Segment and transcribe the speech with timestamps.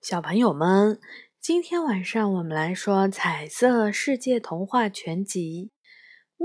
[0.00, 1.00] 小朋友们，
[1.40, 5.72] 今天晚上我们来说《彩色世界童话全集》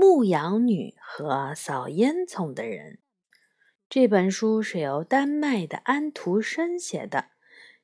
[0.00, 2.94] 牧羊女和扫烟囱的人》。
[3.88, 7.30] 这本书是由丹麦的安徒生写的，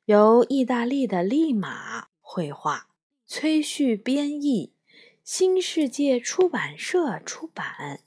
[0.06, 2.88] 由意大利的利马绘画，
[3.24, 4.74] 崔旭编译，
[5.22, 8.00] 新世界出版社出版。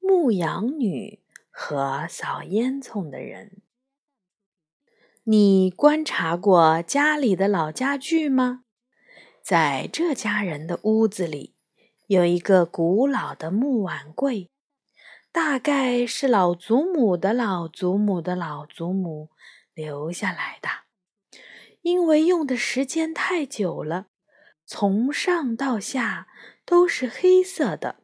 [0.00, 1.20] 牧羊女
[1.50, 3.62] 和扫烟囱的人。
[5.28, 8.62] 你观察过家里的老家具吗？
[9.42, 11.56] 在这家人的屋子里，
[12.06, 14.52] 有一个古老的木碗柜，
[15.32, 19.30] 大概是老祖母的老祖母的老祖母
[19.74, 20.68] 留下来的。
[21.82, 24.06] 因为用的时间太久了，
[24.64, 26.28] 从上到下
[26.64, 27.96] 都是黑色的。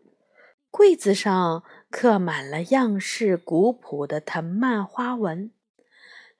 [0.72, 5.52] 柜子上刻满了样式古朴的藤蔓花纹。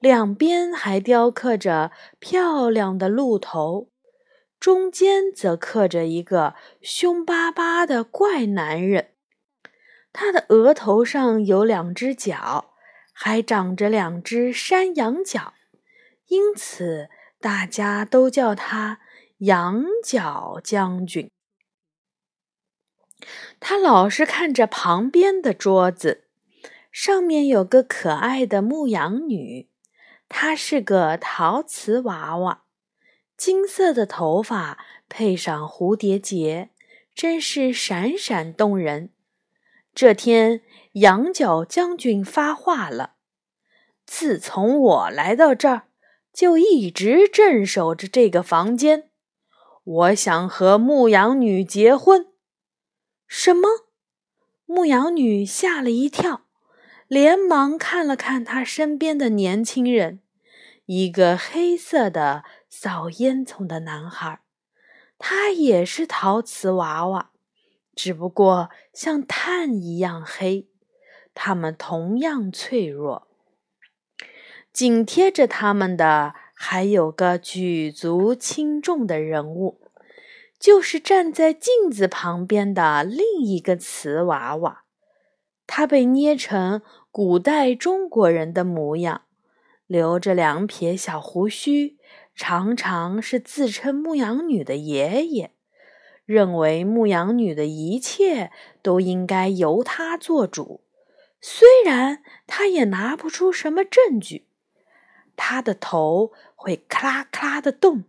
[0.03, 3.89] 两边还雕刻着漂亮的鹿头，
[4.59, 9.11] 中间则刻着一个凶巴巴的怪男人。
[10.11, 12.73] 他的额头上有两只角，
[13.13, 15.53] 还长着两只山羊角，
[16.27, 17.07] 因此
[17.39, 18.99] 大家都叫他
[19.37, 21.31] 羊角将军。
[23.61, 26.25] 他老是看着旁边的桌子，
[26.91, 29.69] 上面有个可爱的牧羊女。
[30.27, 32.63] 她是个陶瓷娃娃，
[33.37, 36.69] 金色的头发配上蝴蝶结，
[37.13, 39.11] 真是闪闪动人。
[39.93, 40.61] 这天，
[40.93, 43.13] 羊角将军发话了
[44.07, 45.83] ：“自从我来到这儿，
[46.33, 49.09] 就一直镇守着这个房间。
[49.83, 52.27] 我想和牧羊女结婚。”
[53.27, 53.67] 什么？
[54.65, 56.42] 牧羊女吓了一跳，
[57.13, 60.19] 连忙看了看他身边的年轻人。
[60.87, 64.39] 一个黑色的扫烟囱的男孩，
[65.19, 67.29] 他也是陶瓷娃娃，
[67.93, 70.67] 只不过像炭一样黑。
[71.35, 73.27] 他们同样脆弱。
[74.71, 79.79] 紧贴着他们的还有个举足轻重的人物，
[80.59, 84.79] 就是站在镜子旁边的另一个瓷娃娃。
[85.65, 86.81] 他被捏成
[87.13, 89.21] 古代中国人的模样。
[89.85, 91.99] 留着两撇小胡须，
[92.33, 95.51] 常常是自称牧羊女的爷爷，
[96.25, 98.49] 认为牧羊女的一切
[98.81, 100.81] 都应该由他做主。
[101.39, 104.47] 虽然他也拿不出什么证据，
[105.35, 108.05] 他的头会咔啦咔啦的动。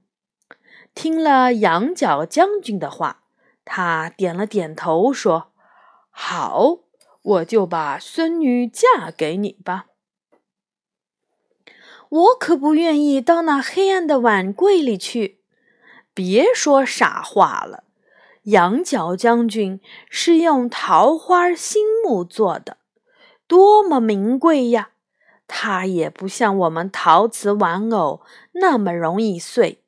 [0.94, 3.24] 听了羊角将军的话，
[3.66, 5.52] 他点了点头，说
[6.08, 6.78] ：“好，
[7.24, 9.86] 我就把孙女嫁给你吧。”
[12.08, 15.40] 我可不愿意到那黑暗的碗柜里去。
[16.14, 17.82] 别说傻话了，
[18.44, 22.76] 羊角将军是用桃花心木做的，
[23.48, 24.90] 多么名贵呀！
[25.48, 28.20] 它也不像我们陶瓷玩偶
[28.52, 29.82] 那么容易碎，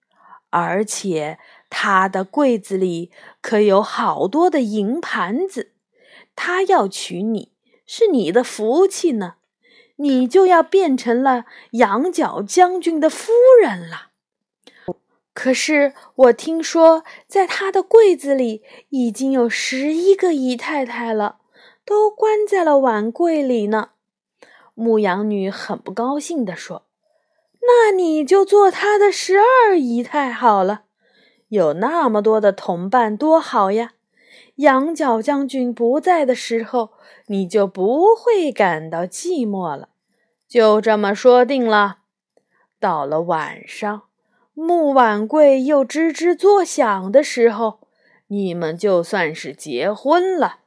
[0.50, 1.38] 而且
[1.70, 5.74] 它的柜子里可有好多的银盘子。
[6.36, 7.50] 他要娶你
[7.84, 9.34] 是你的福气呢。
[9.98, 13.32] 你就要变成了羊角将军的夫
[13.62, 14.10] 人了。
[15.32, 21.38] 可是我听说，在他的柜子里已经有十一个姨太太了，
[21.84, 23.92] 都关在了碗柜里呢。
[24.74, 26.84] 牧羊女很不高兴地说
[27.66, 30.82] ：“那你就做他的十二姨太好了，
[31.48, 33.92] 有那么多的同伴多好呀！
[34.56, 36.90] 羊角将军不在的时候。”
[37.28, 39.88] 你就不会感到寂寞了，
[40.46, 41.98] 就这么说定了。
[42.78, 44.02] 到了晚上，
[44.54, 47.80] 木碗柜又吱吱作响的时候，
[48.28, 50.60] 你们就算是结婚了。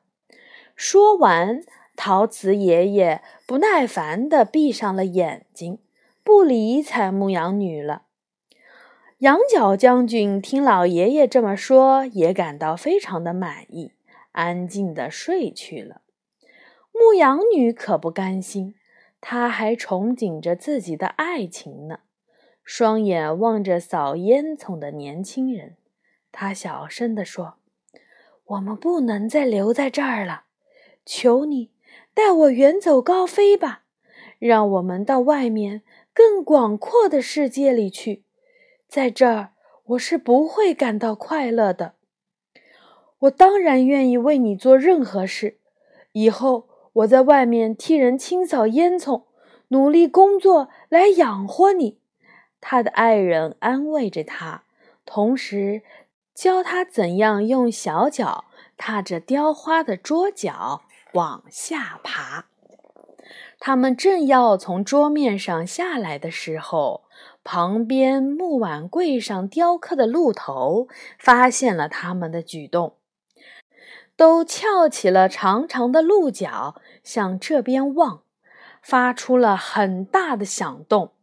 [0.76, 1.64] 说完，
[1.96, 5.80] 陶瓷爷爷不耐烦地闭上了眼睛，
[6.26, 8.02] 不理睬牧羊女了。
[9.19, 13.92] 羊角将军听老爷爷这么说，也感到非常的满意，
[14.31, 16.00] 安静地睡去了。
[16.94, 18.75] 牧羊女可不甘心，
[19.19, 22.00] 她还憧憬着自己的爱情呢。
[22.63, 25.75] 双眼望着扫烟囱的年轻人，
[26.31, 27.56] 她小声地说
[28.48, 30.44] ：“我们不能再留在这儿了，
[31.06, 31.72] 求你
[32.13, 33.83] 带我远走高飞吧，
[34.38, 35.81] 让我们到外面
[36.13, 38.24] 更广阔的世界里去。
[38.89, 39.51] 在这儿，
[39.86, 41.94] 我是不会感到快乐的。
[43.19, 45.59] 我当然愿意为你做任何事，
[46.12, 49.25] 以后。”我在外面替人清扫烟囱，
[49.69, 52.00] 努力工作来养活你，
[52.59, 54.63] 他的爱人安慰着他，
[55.06, 55.83] 同时
[56.33, 58.45] 教他怎样用小脚
[58.75, 60.81] 踏着雕花的桌角
[61.13, 62.47] 往下爬。
[63.59, 67.03] 他们正要从桌面上下来的时候，
[67.44, 70.88] 旁边木碗柜上雕刻的鹿头
[71.18, 72.97] 发现了他们的举动，
[74.15, 78.21] 都翘起了长长的鹿角向这边望，
[78.81, 81.13] 发出了很大的响动。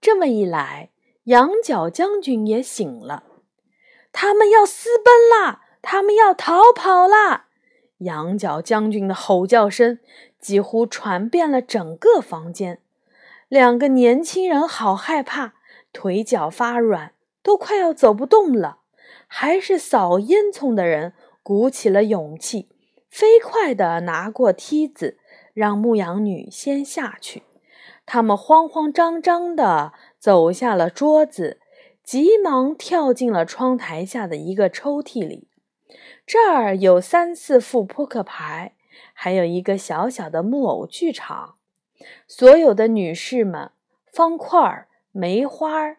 [0.00, 0.90] 这么一来，
[1.24, 3.24] 羊角将军也醒了，
[4.12, 5.62] 他们要私奔啦！
[5.80, 7.48] 他们要逃跑啦！
[7.98, 9.98] 羊角将军的吼叫声。
[10.38, 12.82] 几乎传遍了整个房间，
[13.48, 15.54] 两个年轻人好害怕，
[15.92, 17.12] 腿脚发软，
[17.42, 18.78] 都快要走不动了。
[19.26, 21.12] 还是扫烟囱的人
[21.42, 22.68] 鼓起了勇气，
[23.08, 25.18] 飞快地拿过梯子，
[25.52, 27.42] 让牧羊女先下去。
[28.06, 31.60] 他们慌慌张张地走下了桌子，
[32.02, 35.48] 急忙跳进了窗台下的一个抽屉里。
[36.26, 38.74] 这儿有三四副扑克牌。
[39.12, 41.56] 还有一个小小的木偶剧场，
[42.26, 43.70] 所有的女士们，
[44.12, 45.96] 方块、梅花、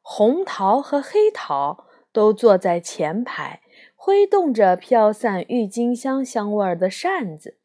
[0.00, 3.60] 红桃和黑桃都坐在前排，
[3.94, 7.56] 挥动着飘散郁金香香味的扇子。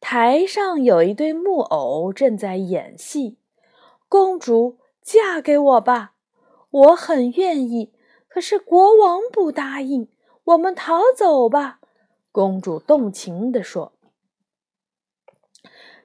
[0.00, 3.38] 台上有一对木偶正在演戏。
[4.08, 6.12] 公主，嫁给我吧！
[6.70, 7.92] 我很愿意，
[8.28, 10.08] 可是国王不答应。
[10.44, 11.80] 我们逃走吧！
[12.32, 13.92] 公主动情地说。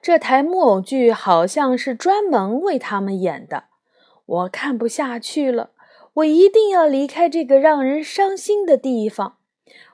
[0.04, 3.64] 这台木偶剧好像是专门为他们演的，
[4.26, 5.70] 我看不下去了，
[6.16, 9.38] 我一定要离开这个让人伤心的地方。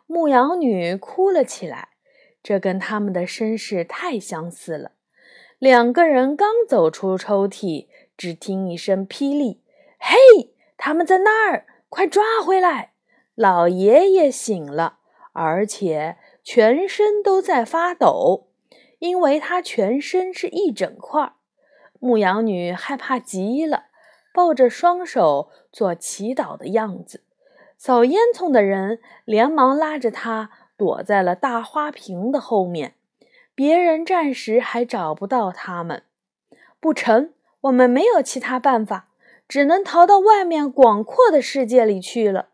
[0.09, 1.91] 牧羊女哭了起来，
[2.43, 4.91] 这跟他们的身世太相似了。
[5.61, 7.87] 两个人刚走出抽屉，
[8.17, 9.63] 只听一声霹雳
[10.01, 12.95] ：“嘿，他们在那儿，快抓回来！”
[13.37, 14.99] 老爷爷醒了，
[15.35, 18.49] 而且全身都在发抖。
[19.01, 21.33] 因为他全身是一整块，
[21.99, 23.87] 牧羊女害怕极了，
[24.33, 27.25] 抱着双手做祈祷的样子。
[27.77, 32.95] 扫烟囱的人连忙拉着她躲在了大花瓶的后面，
[33.55, 36.03] 别人暂时还找不到他们。
[36.79, 37.33] 不成，
[37.63, 39.09] 我们没有其他办法，
[39.49, 42.49] 只能逃到外面广阔的世界里去了。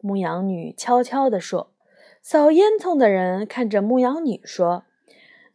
[0.00, 1.72] 牧羊女悄悄地说。
[2.22, 4.84] 扫烟囱的人看着牧羊女说。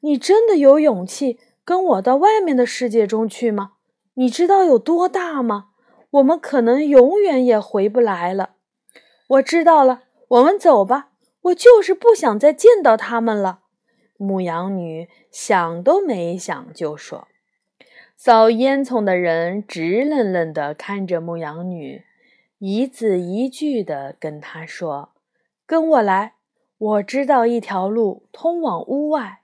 [0.05, 3.71] 你真的有勇气跟我到外面的世界中去吗？
[4.13, 5.69] 你知道有多大吗？
[6.11, 8.51] 我们可能永远也回不来了。
[9.29, 11.09] 我知道了，我们走吧。
[11.45, 13.61] 我就是不想再见到他们了。
[14.17, 17.27] 牧羊女想都没想就说
[18.15, 22.03] ：“扫烟囱的人直愣愣地看着牧羊女，
[22.59, 25.09] 一字一句地跟她说
[25.65, 26.35] ：‘跟我来，
[26.77, 29.41] 我知道一条路通往屋外。’”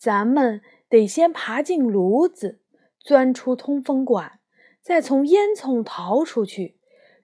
[0.00, 2.58] 咱们得先爬进炉子，
[2.98, 4.40] 钻出通风管，
[4.80, 6.78] 再从烟囱逃出去。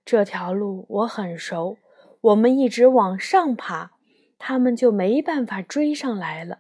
[0.05, 1.79] 这条路我很熟。
[2.21, 3.93] 我们一直往上爬，
[4.39, 6.59] 他们就没办法追上来了。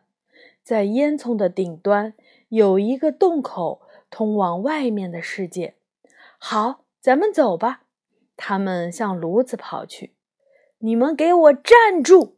[0.62, 2.14] 在烟囱的顶端
[2.48, 5.74] 有一个洞口，通往外面的世界。
[6.38, 7.82] 好，咱们走吧。
[8.38, 10.14] 他们向炉子跑去。
[10.78, 12.36] 你们给我站住！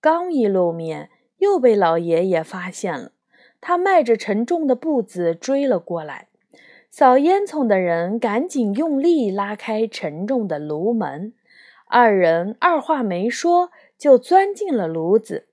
[0.00, 3.10] 刚一露面，又被老爷爷发现了。
[3.68, 6.28] 他迈着沉重的步子追了过来，
[6.88, 11.32] 扫烟囱的人赶紧用力拉开沉重的炉门，
[11.86, 15.48] 二人二话没说就钻进了炉子。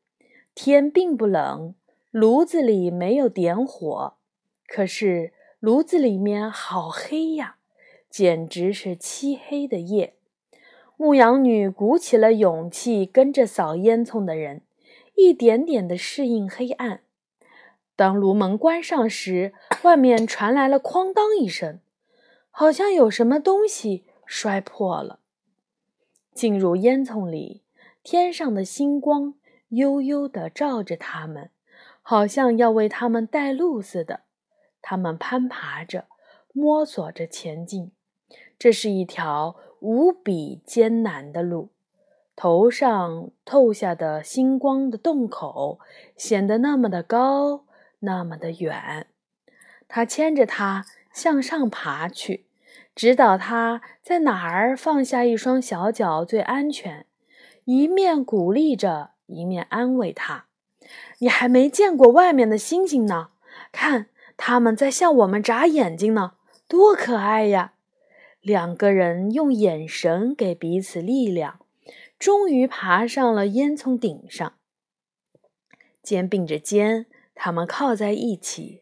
[0.54, 1.74] 天并不冷，
[2.12, 4.14] 炉子里没有点火，
[4.68, 7.56] 可是炉子里面好黑呀，
[8.12, 10.14] 简直是漆黑的夜。
[10.98, 14.62] 牧羊女鼓起了勇气，跟着扫烟囱的人，
[15.16, 17.00] 一点点地适应黑暗。
[18.04, 21.80] 当炉门关上时，外面传来了“哐当”一声，
[22.52, 25.20] 好像有什么东西摔破了。
[26.34, 27.64] 进入烟囱里，
[28.04, 29.36] 天上的星光
[29.70, 31.52] 悠悠地照着他们，
[32.02, 34.24] 好像要为他们带路似的。
[34.82, 36.08] 他们攀爬着，
[36.52, 37.94] 摸索着前进。
[38.60, 41.70] 这是一条无比艰难的路。
[42.36, 45.80] 头上透下的星光的洞口
[46.18, 47.63] 显得那么的高。
[48.06, 49.08] 那么的远，
[49.88, 52.46] 他牵着他向上爬去，
[52.94, 57.06] 指导他在哪儿放下一双小脚最安全，
[57.66, 60.48] 一面鼓励着，一面安慰他
[61.20, 63.30] ：“你还没见过外面的星星呢，
[63.72, 66.34] 看，他们在向我们眨眼睛呢，
[66.68, 67.74] 多可爱呀！”
[68.42, 71.60] 两个人用眼神给彼此力量，
[72.20, 74.54] 终于爬上了烟囱顶上。
[76.02, 78.82] 肩并着肩，他们靠在一起，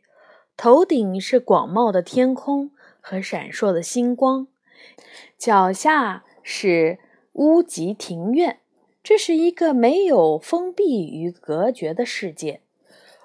[0.56, 4.48] 头顶是广袤的天空和闪烁的星光，
[5.38, 7.00] 脚下是
[7.34, 8.60] 屋脊庭院。
[9.04, 12.62] 这是一个没有封闭与隔绝的世界。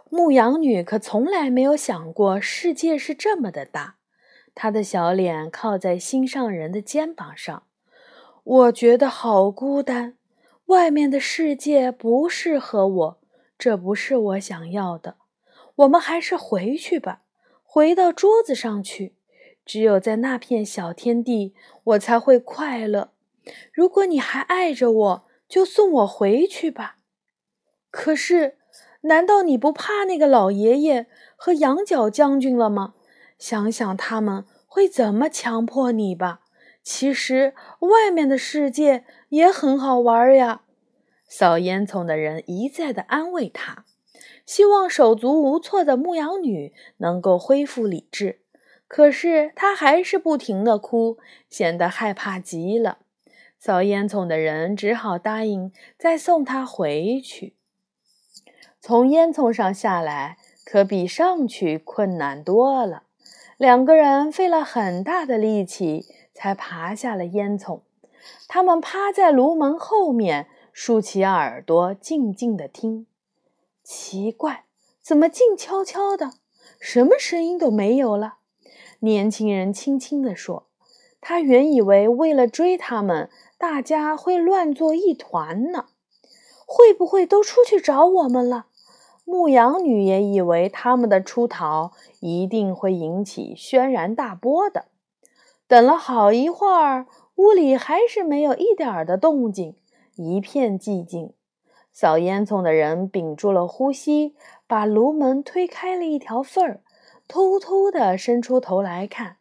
[0.08, 3.96] 牧羊女可从来没有想过世界是这么的大。
[4.54, 7.64] 她的小脸靠在心上人的肩膀上。
[8.42, 10.16] 我觉得好孤单，
[10.66, 13.18] 外面的世界不适合我，
[13.58, 15.16] 这不是我想要的。
[15.76, 17.22] 我们还是回去吧，
[17.62, 19.14] 回到桌子上去。
[19.64, 23.10] 只有在那片小天地，我才会快乐。
[23.72, 26.98] 如果你还爱着我，就送我回去吧。
[27.90, 28.58] 可是，
[29.02, 32.94] 难道你不怕那个老爷爷和羊角将军了吗？
[33.38, 36.40] 想想他们会怎么强迫你吧。
[36.82, 40.62] 其实，外面的世界也很好玩呀。
[41.28, 43.84] 扫烟囱的人一再的安慰他，
[44.44, 48.40] 希望手足无措的牧羊女能够恢复理智。
[48.88, 51.18] 可是，她还是不停的哭，
[51.50, 52.98] 显得害怕极了。
[53.58, 57.54] 扫烟囱的人只好答应再送他回去。
[58.80, 63.02] 从烟囱上下来可比上去困难多了，
[63.56, 67.80] 两个人费了很大的力气才爬下了烟囱。
[68.46, 70.46] 他们趴在炉门后面，
[70.78, 73.06] 竖起耳朵，静静地听。
[73.82, 74.66] 奇怪，
[75.00, 76.34] 怎么静悄悄的，
[76.78, 78.34] 什么声音都没有了？
[78.98, 80.66] 年轻人轻轻地说
[81.18, 85.86] ：“他原以为为了追他们。”大家会乱作一团呢，
[86.66, 88.66] 会不会都出去找我们了？
[89.24, 94.84] 牧羊女也以为他们的出逃一定会引起轩然大波的。
[95.66, 97.06] 等了好一会儿，
[97.36, 99.74] 屋里还是没有一点的动静，
[100.16, 101.32] 一片寂静。
[101.92, 104.34] 扫烟囱的人屏住了呼吸，
[104.66, 106.80] 把炉门推开了一条缝儿，
[107.28, 109.36] 偷偷地伸出头来看。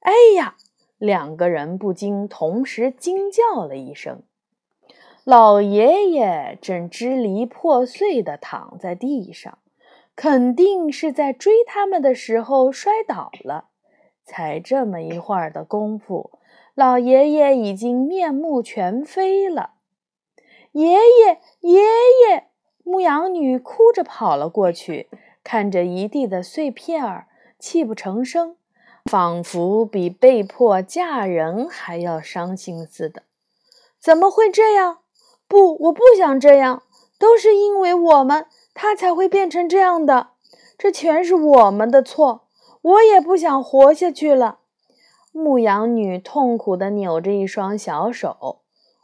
[0.00, 0.56] 哎呀！
[0.98, 4.22] 两个人不禁同时惊叫了一声。
[5.24, 9.58] 老爷爷正支离破碎地躺在地上，
[10.14, 13.68] 肯定是在追他们的时候摔倒了。
[14.24, 16.38] 才这么一会儿的功夫，
[16.74, 19.75] 老爷爷已经面目全非了。
[20.76, 22.48] 爷爷，爷爷！
[22.84, 25.08] 牧羊女哭着跑了过去，
[25.42, 27.28] 看着一地的碎片儿，
[27.58, 28.56] 泣不成声。
[29.06, 33.22] 仿佛比被迫嫁人还要伤心似的。
[33.98, 34.98] 怎么会这样？
[35.48, 36.82] 不，我不想这样。
[37.18, 40.32] 都是因为我们，他才会变成这样的。
[40.76, 42.42] 这全是我们的错。
[42.82, 44.58] 我也不想活下去了。
[45.32, 48.58] 牧羊女痛苦地扭着一双小手。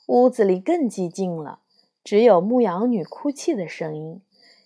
[0.08, 1.60] 屋子里更寂静了，
[2.04, 4.20] 只有牧羊女哭泣的声音。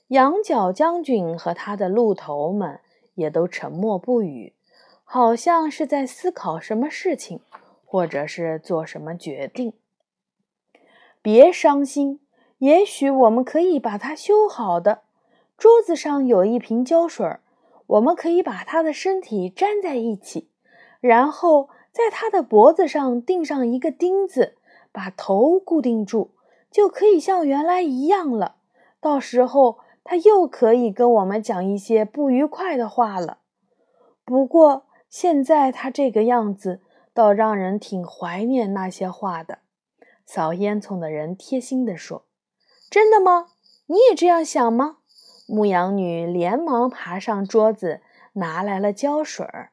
[0.09, 2.81] 羊角将军和他的鹿头们
[3.15, 4.53] 也都沉默不语。
[5.09, 7.41] 好像是在思考什么事情，
[7.85, 9.73] 或者是做什么决定。
[11.23, 12.19] 别伤心，
[12.59, 15.03] 也许我们可以把它修好的。
[15.57, 17.37] 桌子上有一瓶胶水，
[17.87, 20.51] 我们可以把它的身体粘在一起，
[21.01, 24.57] 然后在它的脖子上钉上一个钉子，
[24.91, 26.33] 把头固定住，
[26.77, 28.57] 就可以像原来一样了。
[29.01, 33.39] 到时候他又可以跟我们讲一些不愉快的话了。
[34.23, 34.83] 不过。
[35.09, 36.83] 现在他这个样子，
[37.15, 39.61] 倒让人挺怀念那些话的。
[40.27, 42.27] 扫烟囱的人贴心地说
[42.91, 43.47] ：“真的吗？
[43.87, 44.99] 你也这样想吗？”
[45.49, 48.03] 牧羊女连忙爬上桌子，
[48.35, 49.71] 拿来了胶水儿。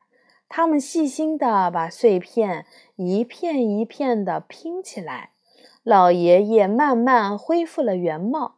[0.47, 5.31] 他们细心地把碎片一片一片地拼起来。
[5.83, 8.55] 老爷爷慢慢恢复了原貌。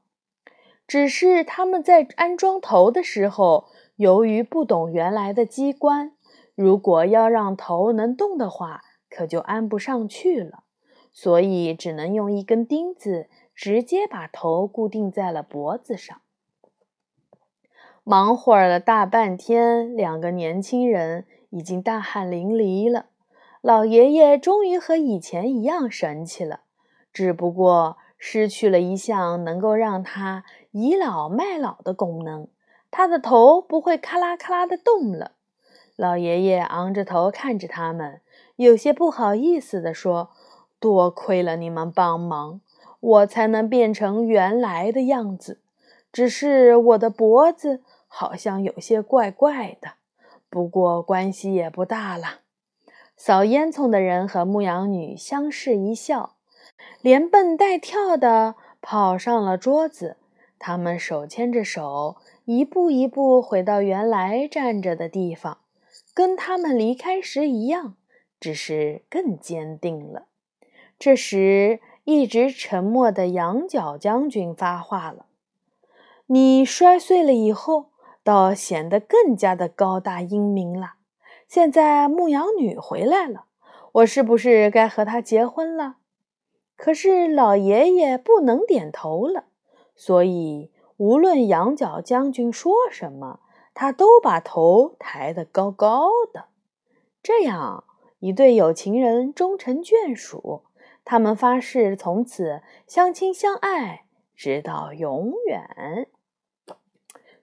[0.87, 3.65] 只是他们在安装头的时候，
[3.95, 6.11] 由于不懂原来的机关。
[6.53, 10.63] 如果要让头能动的话，可就安不上去了，
[11.11, 16.21] 所以只能用一根钉子直接把头固定在了脖子上。
[18.03, 23.07] 忙活了大半天，两个年轻人已经大汗淋漓了。
[23.61, 26.61] 老爷爷终于和以前一样神气了，
[27.15, 32.49] 只不过失去了一项能够让他倚老卖老的功能，
[32.91, 35.31] 他的头不会咔啦咔啦的动了。
[35.95, 38.19] 老爷爷昂着头看着他们，
[38.57, 40.31] 有些不好意思地说
[40.77, 42.59] ：“多亏了你们帮忙，
[42.99, 45.61] 我才能变成原来的样子。
[46.11, 49.91] 只是我的脖子好像有些怪怪的，
[50.49, 52.41] 不过关系也不大了。”
[53.15, 56.34] 扫烟囱的人和牧羊女相视一笑，
[57.01, 60.17] 连蹦带跳的跑上了桌子。
[60.57, 65.59] 他们手牵着手，一步一步回到原来站着的地方，
[66.13, 67.95] 跟他们离开时一样，
[68.39, 70.27] 只是更坚定了。
[70.97, 75.25] 这时，一直沉默的羊角将军发话了
[76.27, 77.87] ：“你摔碎了以后，
[78.23, 80.93] 倒显得更加的高大英明了。
[81.47, 83.45] 现在牧羊女回来了，
[83.91, 85.97] 我是不是该和她结婚了？”
[86.75, 89.45] 可是老爷爷不能点头了，
[89.95, 93.39] 所以无论羊角将军说什么，
[93.73, 96.45] 他都把头抬得高高的。
[97.23, 97.85] 这样
[98.19, 100.63] 一对有情人终成眷属。
[101.03, 104.05] 他们发誓从此相亲相爱，
[104.35, 106.07] 直到永远。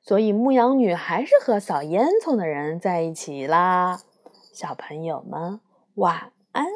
[0.01, 4.01] 所以牧羊女还是和扫烟囱的人在一起啦，
[4.53, 5.61] 小朋友们
[5.95, 6.67] 晚安。